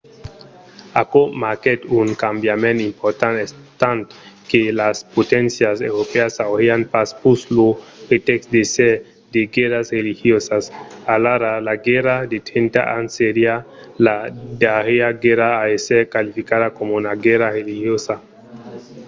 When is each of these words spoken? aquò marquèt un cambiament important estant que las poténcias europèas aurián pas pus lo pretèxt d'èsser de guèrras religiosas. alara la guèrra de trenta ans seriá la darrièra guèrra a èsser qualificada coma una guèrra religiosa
aquò 1.01 1.21
marquèt 1.43 1.79
un 1.99 2.07
cambiament 2.23 2.79
important 2.89 3.35
estant 3.47 3.99
que 4.49 4.61
las 4.81 4.97
poténcias 5.15 5.77
europèas 5.91 6.33
aurián 6.47 6.81
pas 6.93 7.09
pus 7.21 7.41
lo 7.55 7.67
pretèxt 8.09 8.45
d'èsser 8.53 8.93
de 9.33 9.41
guèrras 9.55 9.87
religiosas. 9.99 10.63
alara 11.15 11.53
la 11.67 11.75
guèrra 11.87 12.15
de 12.31 12.37
trenta 12.49 12.81
ans 12.97 13.11
seriá 13.19 13.55
la 14.05 14.15
darrièra 14.63 15.09
guèrra 15.23 15.49
a 15.63 15.65
èsser 15.77 16.01
qualificada 16.13 16.67
coma 16.77 16.93
una 17.01 17.13
guèrra 17.25 17.47
religiosa 17.59 18.15